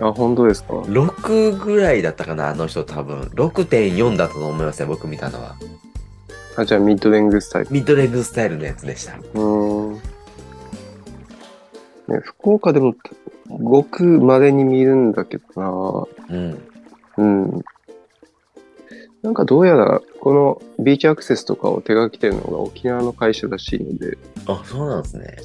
[0.01, 3.21] あ、本当ですか？6ぐらいだったかな、あの人多分。
[3.35, 5.55] 6.4だったと思いますね、僕見たのは。
[6.55, 7.71] あ、じゃあミッドレングスタイル。
[7.71, 9.15] ミッドレングスタイルのやつでした。
[9.17, 9.93] うーん。
[9.95, 10.01] ね、
[12.23, 12.95] 福岡でも
[13.47, 16.51] ごく稀に見るんだけどうん。
[16.51, 16.57] な
[17.17, 17.62] うん。
[19.21, 25.38] なんかどうやら、このビーチアクセスとかを手掛けてるのが沖縄の会社らしいので、あ、そうなんですね。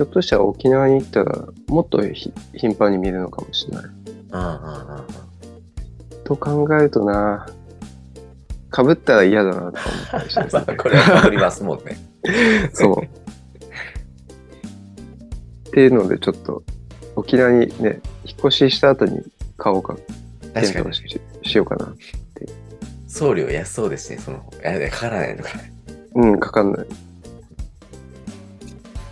[0.00, 3.84] ひょっとしたら沖縄に行ったら、もっとひ頻繁に見るのかもしれない。
[4.32, 7.46] ああ、と考えるとな、
[8.74, 11.98] 被ったら嫌だなとか思ったりし まあ、これはかりますもんね。
[12.72, 13.02] そう。
[15.68, 16.62] っていうので、ちょっと、
[17.14, 19.20] 沖縄にね、引っ越しした後に
[19.58, 19.98] 買おうか、
[20.54, 20.94] 確かに。
[20.94, 21.94] ししようかな。
[23.06, 24.38] 送料安そうですね、その。
[24.62, 25.50] いや、かからないのか。
[26.14, 26.86] うん、かかんない。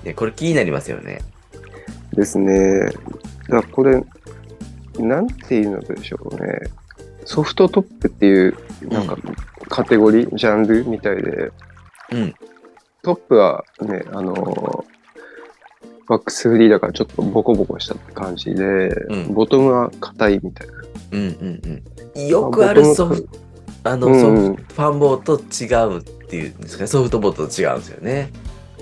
[0.09, 1.21] ね、これ気になりますよね。
[2.14, 2.90] ですね。
[3.49, 4.03] だこれ、
[4.99, 6.61] なんていうのでしょうね。
[7.25, 8.57] ソフトトップっていう、
[8.88, 9.16] なんか、
[9.68, 11.53] カテゴリー、ジャンルみたいで、
[12.12, 12.35] うん。
[13.03, 14.99] トップはね、あのー
[16.09, 20.73] ワックスフリーだからちょっとボコボコしたって感じで、うんボトムは硬いみたいな。
[21.12, 21.83] うんうん
[22.16, 22.27] うん。
[22.27, 23.38] よくあるソフト、
[23.85, 28.31] あの、うんソフト、ファンボーと違うっていうんですかね、ソフトボートと違うんですよね。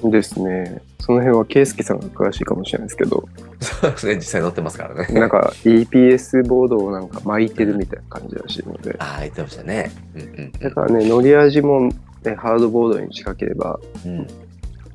[0.04, 0.82] ですね。
[1.00, 3.28] その辺は圭介さんが詳しいかもしれないですけど、
[3.60, 5.18] そうですね、実際乗ってますからね。
[5.18, 9.92] なんか EPS ボードをなんか巻いてるみたいな感じらしいので、ああ、言ってましたね。
[10.14, 11.88] うんうんだからね、乗り味も、
[12.24, 14.26] ね、ハードボードに近ければ、うん。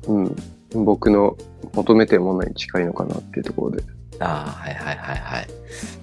[0.06, 0.36] うん。
[0.74, 1.36] うん、僕の
[1.72, 3.82] 求めてるものに近いのかなっていうところで。
[4.20, 5.48] ああ、はいはいはいはい。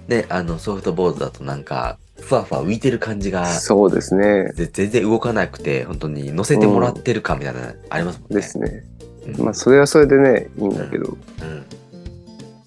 [0.08, 4.52] で、あの、ソフトボードだとなんか、ふわふわ浮いてる感じが、そうですね。
[4.54, 8.36] ぜ全然動かなくて、本当に乗せてもらってるかみたいなのありますもんね。
[8.36, 8.84] ですね。
[9.28, 9.46] うん。
[9.46, 11.16] まあ、それはそれでね、いいんだけど、うん。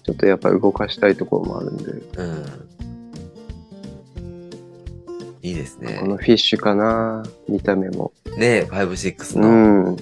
[0.03, 2.45] ちょっとやっぱり動かしたいところもあるんで、うん。
[5.41, 6.07] いいですねこ。
[6.07, 8.11] のフィッシュかな、見た目も。
[8.37, 9.49] ね、5-6うの。
[9.49, 9.85] ん。
[9.87, 9.97] うん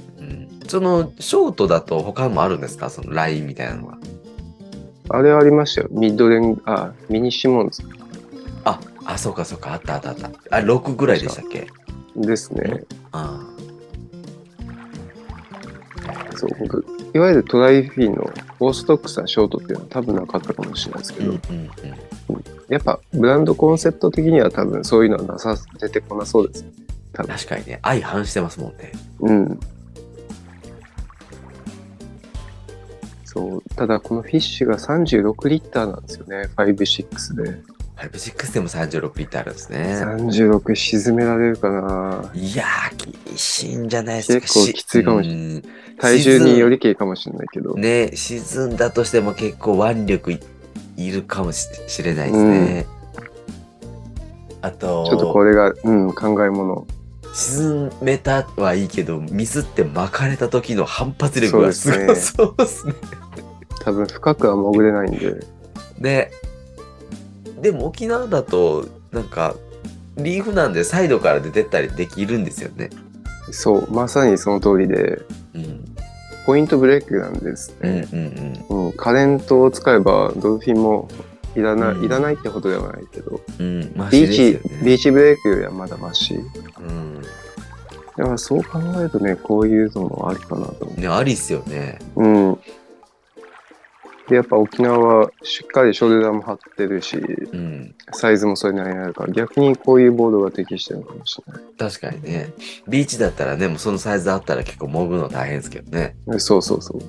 [0.67, 2.89] その、ショートだと他もあるんですか？
[2.89, 3.97] そのラインみたいなのが。
[5.09, 5.89] あれありましたよ。
[5.91, 7.83] ミッドレン、あ、ミニシモンズ
[8.63, 10.27] あ、あ、そうかそうか、あったあったあった。
[10.57, 11.67] あ、6ぐらいでしたっけ？
[12.15, 12.83] ですね。
[13.11, 13.39] あ
[16.35, 21.27] そう、僕、いわゆるトライフィーのオーソドックスなショートっていうのは多分なかったかもしれないですけあ。
[21.27, 21.57] うんど、うん
[22.35, 22.43] うん。
[22.69, 26.65] やっぱブランドコンセプト的には多分そういうのはなさ、出てこなそうです。
[27.13, 27.35] 多分。
[27.35, 28.91] 確かにね、相反してますもんね。
[29.19, 29.59] うん。
[33.25, 33.63] そう。
[33.75, 36.49] ただこのフィッシュが36リッターなんですよね。
[36.55, 37.61] 5、6で。
[38.09, 39.99] 5-6でも36リッターあるんですね。
[40.01, 44.41] 36沈められるかないやー、厳しいんじゃないですか。
[44.41, 45.63] 結構きついかもしれれない。
[45.99, 47.75] 体重によりけいかもしれないけど。
[47.75, 50.39] ね、沈んだとしても結構腕力い
[50.97, 52.85] いるかもししれないですね。
[54.61, 56.87] あと、ちょっとこれが、うん、考えもの。
[57.33, 62.93] 沈めたはいいけど、ミスって巻かれた時の反発力がすそうごですねそうですね。
[63.83, 65.39] 多分深くは潜れないんで。
[65.99, 66.31] で、
[67.61, 69.55] でも沖縄だと、なんか、
[70.17, 72.89] リーフなんでサイドから出てったりできるんですよね。
[73.51, 75.21] そう、まさにその通りで、
[75.53, 75.85] うん。
[76.45, 78.07] ポイントブレイクなんですうんね。
[78.69, 81.07] うんうん、カレントを使えばドルフィンも
[81.55, 83.83] いらない、うんいらないってほどではないけど、うん。
[83.83, 83.93] うん。
[83.95, 84.59] マビーチ。
[84.83, 86.35] ビーチブレイクよりはまだマシ。
[86.35, 86.39] う
[86.91, 87.21] ん。
[88.17, 91.99] だからそう考えるとね、こういうのもありかなと思ね、ありっすよね。
[92.15, 92.23] う。
[92.23, 92.59] うん。
[94.29, 97.95] で、やっぱ沖縄はしっかりショルダーも張ってるし、うん。
[98.13, 101.63] サイズもそれなりにあるから、逆にこういうボードが適してるのかもしれない。
[101.77, 102.53] 確かにね。
[102.87, 106.15] ビーチだったらね、もうそのサイズあったら結構潜るの大変ですけどね。
[106.33, 107.01] えそうそうそう。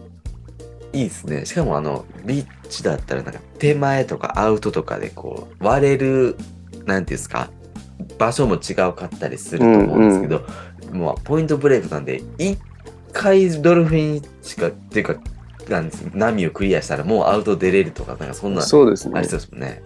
[0.92, 1.46] いいですね。
[1.46, 6.36] しかもあの、ビーチだったらなんか手前とかアウトとかでこう、割れる、
[6.86, 7.50] なんていうんですか、
[8.18, 10.44] 場所も違うかったりすると思うんですけど、
[10.92, 12.58] もうポイントブレイクなんで、一
[13.12, 15.16] 回ドルフィンしか、っていうか、
[15.72, 19.18] なんです波をクリアしたらもうアウト出れるとか、なんかそんな、そうですね。
[19.18, 19.82] ありそうですもんね。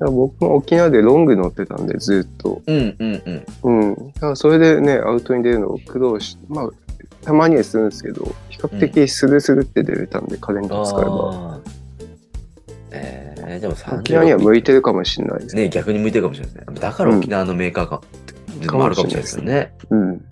[0.00, 2.62] ら僕も沖縄でロング乗ってたんで、ずっと。
[2.66, 3.22] うんうん
[3.62, 3.90] うん。
[3.90, 4.12] うん。
[4.12, 6.70] だからそれでね、アウトに出るのを苦労し、まあ、
[7.22, 11.60] たまにはするんですけど、比較的スルスルって出れたんで、カレント使えば。
[12.90, 15.62] えー、でも36沖縄には向いてるかもしれないですね。
[15.64, 16.80] ね、逆に向いてるかもしれないですね。
[16.80, 18.00] だから沖縄のメーカーが、
[18.60, 19.74] でもあるかもしれないですよね。
[19.90, 20.24] うん。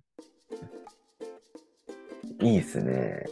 [2.41, 3.27] いいですね。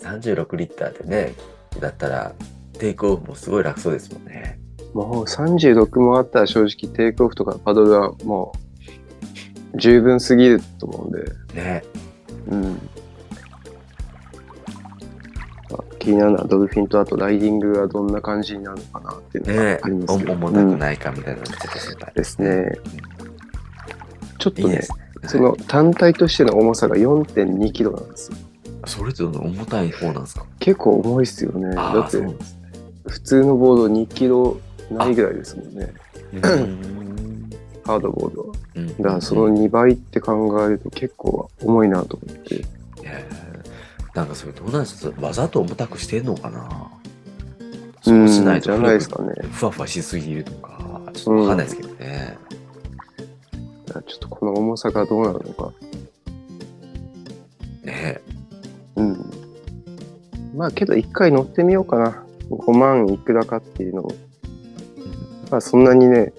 [0.00, 1.34] 36リッターでね、
[1.80, 2.34] だったら、
[2.78, 4.58] テイクオフもすごい楽そうですもんね。
[4.92, 8.52] もう36もあったら正直テイクオフとかパドルはも
[9.74, 11.84] う十分すぎると思うんで、ね。
[12.48, 12.78] うん。
[15.72, 22.72] あ気になるのはドルフィンとあとライディングがどんな感じになるのかなっていうのねがありますけど、重たくないかみたいなのちょっと心配ですね。
[24.38, 24.82] ちょっとねね。
[25.26, 28.36] その単体としての重さが4.2キロなんですよ。
[28.86, 30.46] それって重たい方なんですか？
[30.58, 31.74] 結構重いっすよね。
[31.74, 32.34] だってね。
[33.06, 34.58] 普通のボード2キロ
[34.90, 35.92] ないぐらいですもんね。
[37.84, 38.54] ハードボードは。
[38.76, 42.64] うんだからその2倍って考えると結構重いなと思って。
[43.02, 43.44] えー
[44.14, 45.20] なんかそれどうなんですか？
[45.20, 46.88] わざと重たくしてんのかな？
[48.00, 49.32] そうしないとじゃないですかね。
[49.50, 52.38] ふわふわしすぎるとか、ちょっとわかんないですけどね。
[53.88, 55.72] ちょっとこの重さがどうなるのか。
[57.82, 58.20] ね
[58.96, 59.30] うん。
[60.54, 62.24] まあけど一回乗ってみようかな。
[62.50, 64.12] 5万いくらかっていうのを。
[65.50, 66.32] まあそんなにね、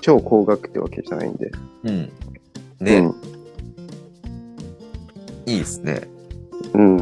[0.00, 1.50] 超高額ってわけじゃないんで。
[1.84, 2.12] うん。
[2.80, 3.14] ね、うん。
[5.46, 6.02] いいですね。
[6.72, 6.96] うん。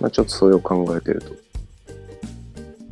[0.00, 1.22] まあちょっとそれを考えてる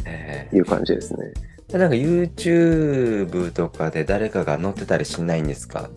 [0.04, 1.32] えという感じですね。
[1.68, 5.88] ーなんか YouTube とかで誰かが載ってたりしないんですか？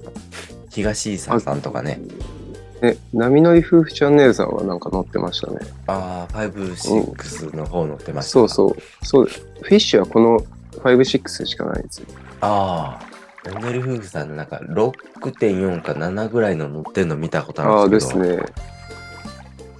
[0.75, 2.01] 東井さんさんとかね。
[2.81, 5.59] ね、波乗り夫婦チャンネルさんはなんか乗ってましたね。
[5.87, 8.31] ああ、56の方載ってました。
[8.31, 9.05] そうそう。
[9.05, 9.39] そうです。
[9.39, 10.39] フィッシュはこの
[10.81, 12.07] 5-6しかないんですよ。
[12.41, 18.23] ああ、おねる夫婦さんのなんか6.4か7ぐらいの乗ってるの見たことあああるんですけど。
[18.23, 18.45] ですね。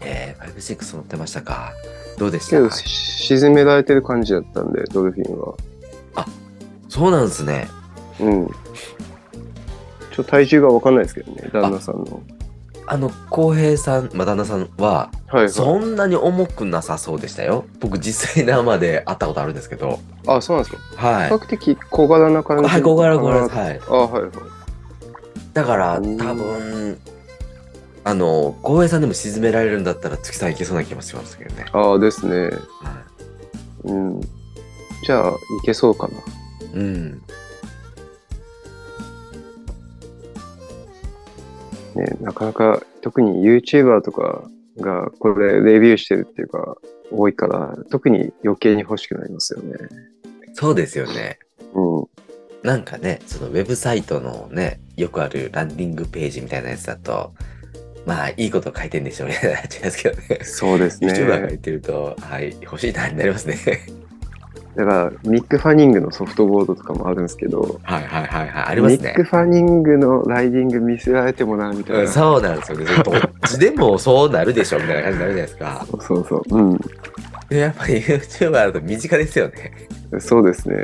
[0.01, 1.73] えー、56乗ってましたか？
[2.17, 5.55] どうでしけど、沈められてる感じだったんで、ドルフィンは。
[6.87, 7.67] そうなんですね。
[8.21, 8.49] うん。
[10.15, 12.21] ちょっと体重がわかんないですけどね、旦那さんの。
[12.87, 15.49] あの、浩平さん、まあ、旦那さんは、はいはい。
[15.49, 17.65] そんなに重くなさそうでしたよ。
[17.81, 19.99] 僕実際生で会ったことあるんですけど。
[20.25, 21.07] あ、そうなんですか。
[21.07, 21.35] はい比。
[21.35, 22.69] 較的小柄な感じ。
[22.69, 23.81] はい、小柄小柄はい。
[23.89, 24.31] あ、はいはい。
[25.53, 26.97] だから、うん多分、
[28.05, 31.65] あの、浩平さんでも沈められるんだったら月さんいけそうな気もしますけどね。
[31.73, 32.51] ああですね。
[32.81, 33.03] は
[33.83, 34.21] うん。
[35.05, 35.33] じゃあ、い
[35.65, 36.13] けそうかな。
[36.13, 36.21] い。
[36.75, 37.21] うん。
[41.95, 46.77] ね、なかなか、特に YouTuber とかがこれレビューしてるっていうか、
[47.11, 49.75] 多いから、特に余計に欲しくなりますよね。
[50.53, 51.39] そうですよね。
[51.73, 52.07] うん。
[52.63, 57.33] なんかね、そのウェブサイトのね、よくあるランディングページみたいなやつだと、
[58.05, 59.39] まあ、いいこと書いてんでしょうね。
[59.43, 60.39] なっちゃいますけどね。
[60.43, 61.47] そうです YouTuber がね。
[61.49, 63.57] 言ってると、はい、欲しいなになりますね。
[64.75, 68.63] だから、ミック・ファニングのソフトボードとかもあるんですけど、はいはいはいはい。
[68.65, 69.23] ありますねミック・。
[69.23, 72.01] ファニングのライディング見せられてもな、みたいな。
[72.01, 72.85] うんそうなんですよね。
[73.03, 75.85] どっちでもそうなるでしょみたいな感じになるじゃないですか。
[75.89, 76.57] そうそうそう。
[76.57, 76.79] うん。
[77.49, 79.71] でやっぱり YouTuber だと身近ですよね。
[80.19, 80.75] そうですね。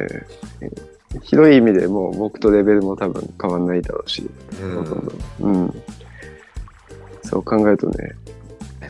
[1.23, 4.30] 広い意味でもう僕とレベルも多分変わんないだろうし、
[4.62, 5.51] うん。
[5.51, 5.84] うん。
[7.23, 8.12] そう考えるとね、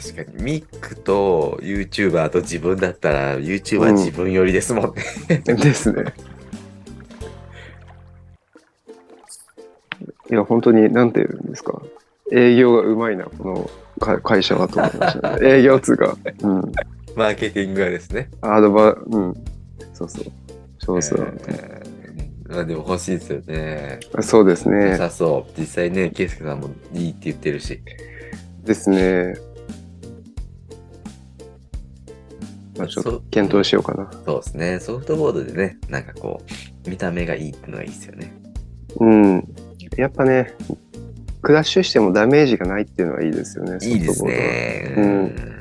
[0.01, 0.43] 確かに。
[0.43, 4.93] ミックと YouTuber と自分だったら YouTuber 自分寄りですもん
[5.29, 5.37] ね。
[5.45, 6.03] ですね。
[10.31, 11.81] いや、本当に、なんて言うんですか。
[12.31, 15.39] 営業がうまいな、このか会社はと思いましたね。
[15.59, 16.15] 営業通が。
[16.41, 16.71] うん。
[17.15, 18.29] マーケティングはですね。
[18.41, 19.33] アドバ、うん。
[19.93, 20.31] そうそう。
[20.79, 21.91] 上手だなとえー
[22.51, 23.99] まあでも欲しいですよね。
[24.19, 24.97] そうです良ね。
[24.97, 25.51] さそう。
[25.57, 27.81] 実際ね、ケイスケさんもいいって言ってるし。
[28.65, 29.35] ですね。
[32.81, 34.09] まあ、ちょっと検討しようかな。
[34.25, 34.79] そうですね。
[34.79, 36.41] ソフトボードでね、なんかこ
[36.85, 38.33] う、見た目がいいってのがいいですよね。
[38.99, 39.55] うん。
[39.97, 40.55] やっぱね、
[41.43, 43.77] クラッシュしてもダメージがないっていうのはいいですよね。
[43.81, 44.95] いいですね。
[44.97, 45.57] うん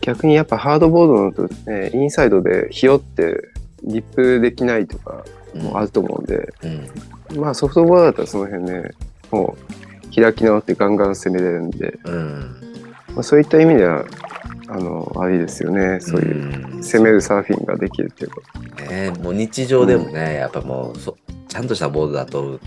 [0.00, 3.48] 逆にやっぱハードボードのと、ね、インサイドでひよって
[3.82, 6.52] リップできないとかうんもあると思うんで、
[7.32, 7.40] うん。
[7.40, 8.92] まあソフトボードだったらその辺ね、
[9.32, 9.56] も
[10.12, 12.64] う開き直ってガンガン攻めれるんで、うん。
[13.14, 14.04] まあ、そういった意味では、
[14.68, 16.00] あの、ありですよね。
[16.00, 18.40] そういううん攻めるサーフィンができるっていうか。
[18.90, 21.16] ね、もう日常でもね、やっぱもうそ、
[21.48, 22.60] ちゃんとしたボードだと、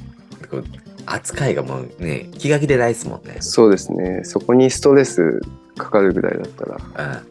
[0.49, 0.63] こう
[1.05, 3.37] 扱いがもうね、気が気でないですもんね。
[3.39, 4.21] そうですね。
[4.23, 5.41] そこにストレス
[5.77, 6.77] かかるぐらいだったら
[7.17, 7.23] う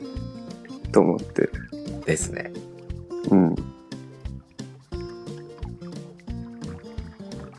[0.93, 1.43] と思って。
[1.43, 2.01] ん。
[2.01, 2.53] ですね。
[3.31, 3.55] うん。
[3.55, 3.63] だ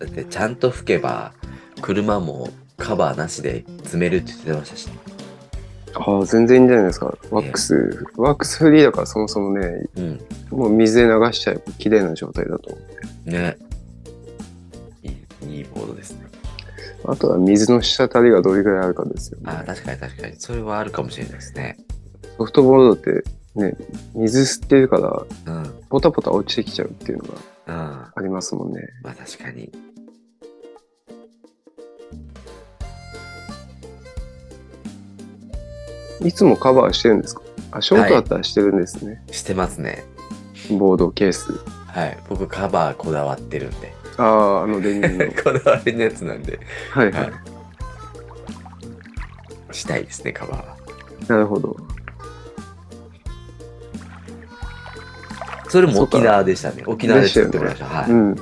[0.06, 1.34] ってちゃんと吹けば、
[1.82, 4.90] 車もカバーなしで積めるって言ってましたし。
[5.94, 7.18] ああ、全然いいんじゃないですか。
[7.32, 10.22] ワックス、ワックスフリーだからそもそもね、うん。
[10.50, 12.80] もう水で流しちゃえば綺麗な状態だと思
[13.28, 13.30] う。
[13.30, 13.58] ね。
[15.04, 16.28] いい、いいボードですね。
[17.06, 19.44] あとは水の滴りがどれぐらいあるかですよね。
[19.48, 20.36] ああ、確かに確かに。
[20.38, 21.78] それはあるかもしれないですね。
[22.38, 23.24] ソフトボードって
[23.56, 23.76] ね、
[24.14, 25.64] 水吸ってるから、うん。
[25.64, 25.74] うん。
[25.90, 28.82] ポタポタ落ちてきちゃうっていうのがまありますもんね。
[29.04, 29.72] あ確かに。
[36.22, 37.42] いつもカバーしてるんですか？
[37.72, 39.24] あ、ショートだったらしてるんですね。
[39.32, 40.06] してますね。
[40.78, 41.52] ボードケース。
[41.88, 42.18] はい。
[42.30, 43.94] 僕カバーこだわってるんで。
[44.18, 45.32] ああ、あのデニムの。
[45.44, 46.60] こだわりのやつなんで。
[46.92, 47.34] はいははいい。
[49.72, 50.76] したいですね、カバーは。
[51.28, 51.78] なるほど。
[55.70, 56.84] それも沖縄でしたね。
[56.86, 57.86] 沖縄で作ってもらいました。
[57.86, 58.36] はい、うん。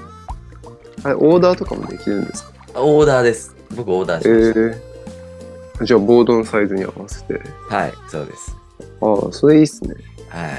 [1.03, 2.51] あれ、オーダーとかもできるんですか？
[2.75, 3.55] オーダーです。
[3.75, 4.59] 僕オーダーしえました。
[4.59, 4.94] ー、
[5.83, 7.39] じゃあ、ボードのサイズに合わせて。
[7.69, 8.55] はい、そうです。
[9.01, 9.95] ああ、それいいっすね。
[10.29, 10.51] はい。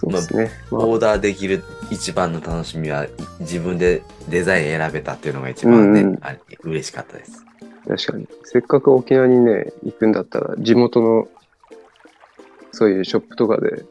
[0.00, 0.50] そうですね。
[0.70, 3.06] まあオーダーできる一番の楽しみは、
[3.40, 7.44] 自分でデザイン選べたっていうのが一番ね、うんうんあれ嬉しかったです。
[7.86, 8.28] 確かに。
[8.44, 11.28] せっかく沖縄にね、行くんだったら、地元の、
[12.72, 13.84] そういうショップとかで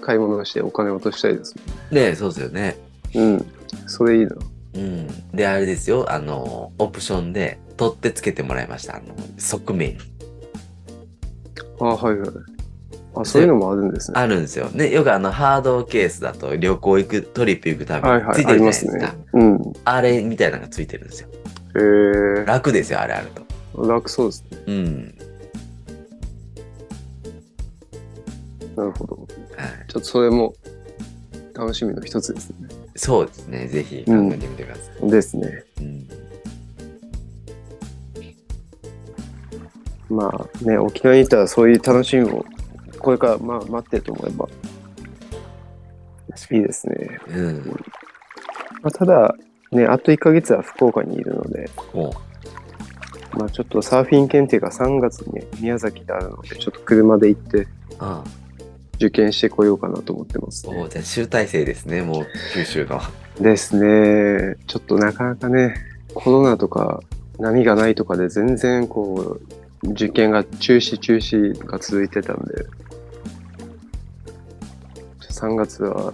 [0.00, 1.54] 買い物をしてお金を落としたいです
[1.90, 2.76] ねそうですよね。
[3.14, 3.46] うん。
[3.86, 4.36] それいいな。
[4.74, 5.30] うん。
[5.30, 8.96] で、あれですよ、あの、オプションで取ってつけてもらいました。
[8.96, 9.96] あの、側面に。
[11.80, 12.28] ああ、はいはい。
[13.14, 14.20] あ、そういうのもあるんですね。
[14.20, 14.68] あるんですよ。
[14.68, 18.28] ね、よくあの、ハードケースだと旅行行く、トリップ行くためはいはい。
[18.28, 18.98] についてるじゃないありまですすか。
[18.98, 19.24] ね。
[19.32, 19.72] うん。
[19.86, 21.28] あれみたいなのがついてるんですよ。
[21.74, 23.28] えー、楽ですよ、あれある
[23.74, 23.88] と。
[23.88, 24.58] 楽そうですね。
[24.66, 25.14] うん。
[28.76, 29.16] なるほど。
[29.16, 29.26] はい。
[29.88, 30.54] ちょっとそれも
[31.54, 32.68] 楽しみの一つですね。
[32.94, 33.68] そうですね。
[33.68, 35.10] ぜひ考えてみてください。
[35.10, 35.64] ですね。
[35.78, 36.19] うん。
[40.10, 42.44] まあね、沖縄にいたらそういう楽しみも、
[42.98, 44.48] これからまあ待ってると思えば、
[46.52, 47.18] いいですね。
[47.28, 47.56] うん。
[48.82, 49.34] まあ、ただ、
[49.72, 52.12] ね、あと1ヶ月は福岡にいるので、も
[53.38, 57.68] まあちょっとサーフィン検定が3月に宮崎であるので、ちょっと車で行って
[58.96, 60.88] 受験してこようかなと思ってます、あ、おね。
[60.90, 63.00] じゃあ集大成ですね、もう九州の。
[63.40, 64.56] ですね。
[64.66, 65.76] ちょっとなかなかね、
[66.14, 67.02] コロナとか
[67.38, 72.66] 波がないとかで全然こう、受験が中止中止が続いてたんで、
[75.30, 76.12] 3月は、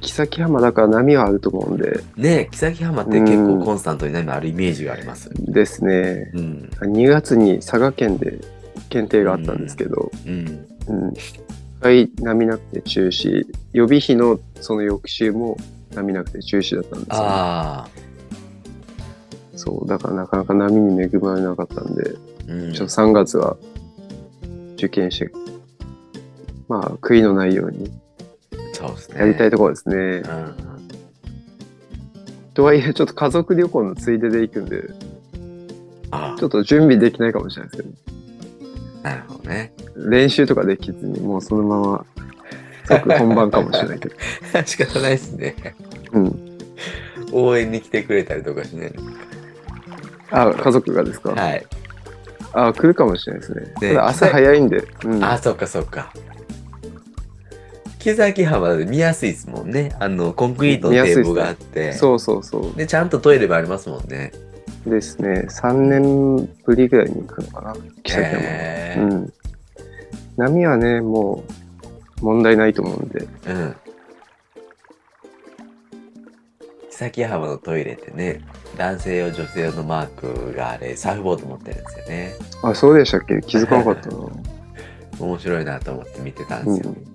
[0.00, 5.30] 木崎浜だから波はあると思うんで、ね木崎浜って結構コンスタントに波あるイメージがあります。
[5.34, 6.30] ですね。
[6.34, 6.70] うん。
[6.80, 8.38] 2月に佐賀県で
[8.90, 10.66] 検定があったんですけど、うん。
[10.88, 11.12] うん。
[11.14, 11.40] 一
[11.80, 15.56] 回波なくて中止、予備費のその翌週も
[15.94, 17.28] 波なくて中止だったんですよ、ね。
[17.28, 17.88] ああ。
[19.56, 22.14] そう、だからなかなか波に恵まれなかったんで、
[22.48, 22.72] うん。
[22.72, 23.56] ちょっと3月は
[24.74, 25.30] 受験して、
[26.68, 27.90] まあ、悔いのないように
[28.72, 29.20] そうですね。
[29.20, 29.96] やりたいところですね。
[29.96, 30.54] うん。
[32.54, 34.90] とはいえ、ちょっと家族旅行のついでで行くんで、
[36.10, 37.94] あちょっと準備できないかもしれないですけど、
[39.04, 39.72] あ、なるほどね。
[39.96, 42.06] 練習とかできずに、もうそのまま、
[42.86, 44.14] 即本番かもしれないけど。
[44.66, 45.56] 仕方ないですね。
[46.12, 46.58] うん。
[47.32, 49.02] 応援に来てくれたりとかしないの？
[50.30, 51.66] あ、家族がですか、はい。
[52.54, 53.60] あ、来るかもしれないですね。
[53.62, 55.24] ねただ朝早いんで、うん。
[55.24, 56.12] あ、そっかそっか。
[57.98, 59.96] 木崎浜で見やすいですもんね。
[59.98, 61.94] あの、コンクリートのテーブルがあって。
[61.94, 62.76] そうそうそう。
[62.76, 64.32] で、ちゃんとトイレもありますもんね。
[64.86, 65.46] ですね。
[65.48, 67.74] 3年ぶりぐらいに行くのかな。
[68.02, 68.42] 木崎浜は。
[68.42, 69.32] へーうん。
[70.36, 71.44] 波はね、も
[72.20, 73.26] う問題ないと思うんで。
[73.46, 73.76] うん。
[76.94, 78.40] 崎浜のトイレってね、
[78.78, 82.34] 男性用女性用のマークがあれ、サーフボード持ってるんですよね。
[82.62, 83.40] あ、そうでしたっけ？
[83.40, 84.16] 気づかなかったな。
[85.18, 86.90] 面白いなと思って見てたんですよ。
[86.90, 87.14] うん。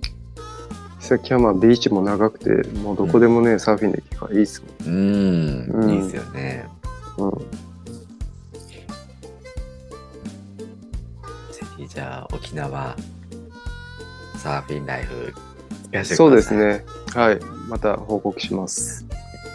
[0.99, 4.93] 木崎浜ビーチも長くて、もうどこでもね、サーフィンできるからいいっすうん、
[5.73, 6.65] うんいいですよね。
[7.17, 7.29] もん。
[7.29, 7.39] うん。
[7.39, 7.45] ぜ
[11.77, 12.95] ひじゃあ沖縄
[14.37, 16.17] サーフィンライフ聞かせてください。
[16.17, 16.53] そうです。
[16.53, 16.83] ね。
[17.15, 17.39] はい。
[17.69, 19.08] また報告します。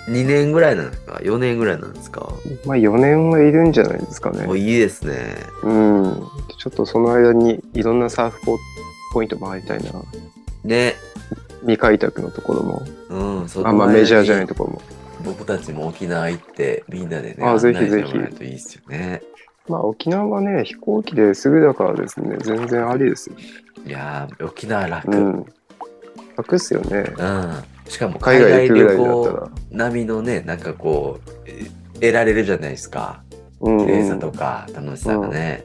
[0.08, 2.32] 2年ぐらいなんですか ?4 年ぐらいなんですか？
[2.66, 4.44] まあ4年はいるんじゃないですかね。
[4.46, 5.36] おいいですね。
[5.62, 6.22] うん。
[6.58, 8.40] ちょっとその間にいろんなサーフ
[9.12, 9.90] ポイント回りたいな。
[10.64, 10.94] ね。
[11.60, 12.82] 未開拓のところも。
[13.08, 14.82] うん、そあんまメジャーじゃないとところも。
[15.24, 18.12] 僕たちも沖縄行ってみんなでね、あぜひぜひ
[18.44, 19.22] いいですよね。
[19.68, 23.36] まあ沖縄はね、飛行機ですぐだからですね、全然ありですよ。
[23.86, 25.08] いやー、沖縄楽。
[25.10, 25.28] ううん。
[25.36, 25.46] ん。
[26.36, 27.04] 楽っすよね。
[27.88, 29.50] しかも海海外旅外行。
[29.70, 33.22] 並みのね、なんかこう、え得られるじゃないですか。
[33.60, 34.32] うん、綺麗さとうん。
[34.32, 35.64] か楽しさがね。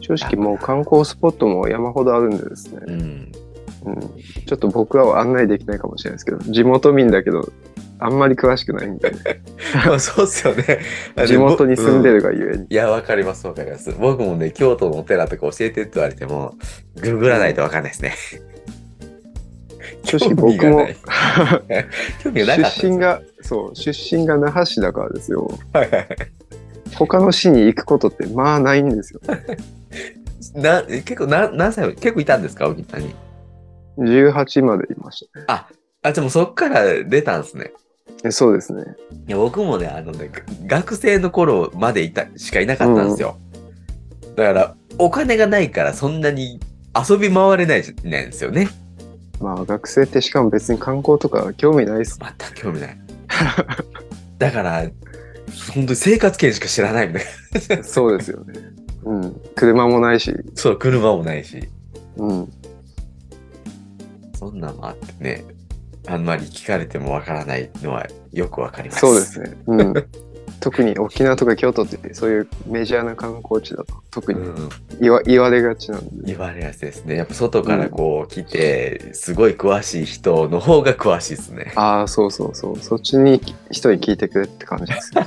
[0.00, 2.80] 正直もう観光スポットも山ほどあるんでですね。
[2.86, 3.32] うん。
[3.86, 4.00] うん。
[4.46, 7.52] ちょっと僕は案内できないかもしれないですけど、地元民だけど、
[7.98, 9.10] あんまり詳しくないんで、
[9.86, 10.80] ま あそうっすよね。
[11.26, 12.16] 地元に住んでる。
[12.16, 12.66] るがゆえに。
[12.68, 13.92] いや、わかります、わかります。
[13.98, 16.54] 僕もね、京都のお寺とか教えてって言われても、
[17.00, 18.12] ググらないとわかんないですね。
[20.06, 20.86] 正直僕も。
[22.24, 25.50] 出身が、そう、出身が那覇市だからですよ。
[26.94, 29.20] 他の市に行くことってまあないんですよ。
[30.54, 32.68] な結構な何歳結構いたんですか？
[32.68, 33.14] 沖縄に。
[33.98, 35.46] 18までいましたね。
[36.02, 37.72] あ、でもそっから出たんですね。
[38.24, 38.82] えそうですね。
[39.26, 40.30] いや僕もね、あのね、
[40.66, 43.36] が学生の頃までいた、しかいなかったんですよ。
[44.36, 46.60] だから、お金がないからそんなに
[47.08, 48.68] 遊び回れないじゃないんですよね。
[49.40, 52.18] まあ学生ってしかも別に観光とか興味ないっす。
[52.18, 52.98] 全く興味ない。
[54.38, 54.82] だから、
[55.74, 57.20] 本当に生活圏しか知らないみた
[57.74, 57.84] いな。
[57.84, 58.54] そうですよね。
[59.04, 59.40] うん。
[59.54, 60.32] 車もないし。
[60.54, 61.68] そう、車もないし。
[62.16, 62.52] うん。
[64.38, 65.44] そんなんもあってね、
[66.06, 69.00] あんまり聞かれてもわからないのはよくわかります。
[69.00, 69.56] そうですね。
[69.66, 69.94] うん。
[70.60, 74.68] 特に沖縄とか京都ってそういうメジャーな観光地だと特にうん、
[75.00, 76.32] 言わ言われがちなんで。
[76.32, 77.16] 言われやすいですね。
[77.16, 81.72] やっぱ外からこう来て、すごい詳しい人の方が詳しいですね。
[81.76, 82.78] ああ、そうそうそう。
[82.78, 83.40] そっちに
[83.70, 85.26] 人に聞いてくれって感じですよ。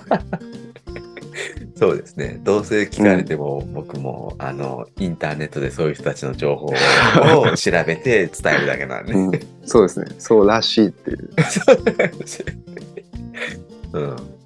[1.76, 2.42] そうですね。
[2.44, 6.74] どうせ聞かれても、僕もあのインターネットでそういう人たちの情報を
[7.56, 9.14] 調べて伝えるだけなんで。
[9.14, 9.32] うん。
[9.66, 10.08] そうですね。
[10.20, 11.30] そうらしいっていう。
[13.94, 14.39] うん。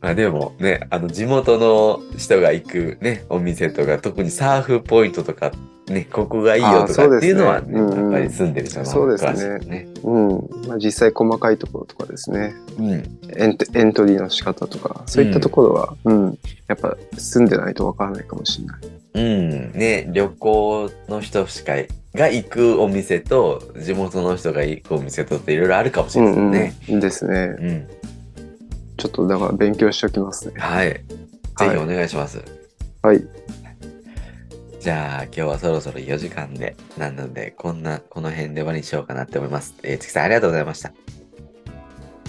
[0.00, 5.52] まあでもね、あの地元の人が行くね、お店とか、特にサーフポイントとか、
[5.88, 9.88] ね、ここがいいよとかっていうのはね、うんうんやっぱり住んでる人のそうですね詳しいよね。
[10.04, 10.68] うん。
[10.68, 12.54] まあ実際細かいところとかですね。
[12.78, 13.18] うん。
[13.36, 16.38] エントエントリーの仕方とか、そういったところは、うん。
[16.68, 18.78] やっぱ住んでないとわからないかもしれない。
[19.14, 19.72] うん。
[19.72, 21.74] ね、旅行の人しか
[22.14, 26.74] が行くお店と、地元の人が行くお店とっていろいろあるかもしれないですよね。
[26.88, 27.00] うんうん。
[27.00, 27.56] ですね。
[27.58, 27.88] うん。
[28.98, 30.54] ちょっとだから勉強しておきますね。
[30.58, 30.88] はい。
[30.88, 31.04] ぜ
[31.58, 32.42] ひお願いします。
[33.02, 33.24] はい。
[34.80, 39.74] じゃあ、今日はそろそろ4時間で、なので、こんな、この辺で終わりにしようかなって思います。
[39.82, 40.88] えー、月さんありがとうございました。
[40.88, 40.92] あ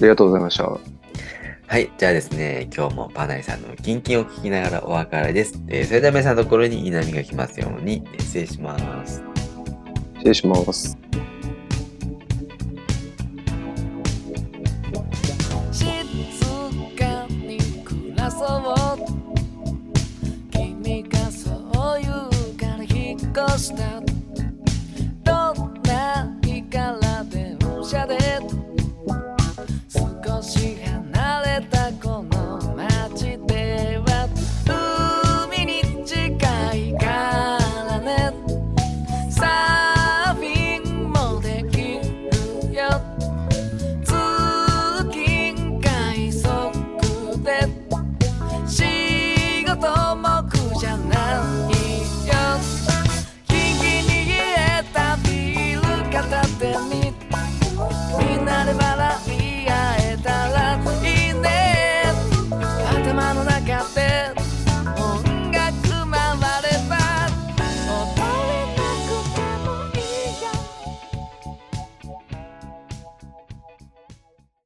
[0.01, 0.63] りがとうございました。
[0.65, 1.91] はい。
[1.97, 5.59] じゃあですね、今日もパナイさんのキンキンを聞きながらお別れです。
[5.67, 9.24] えーそれでは皆さんのところに稲見が来ますように、えー失礼します。
[10.17, 10.99] 失礼します。
[23.70, 24.09] そ